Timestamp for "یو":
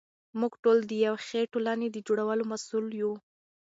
3.01-3.11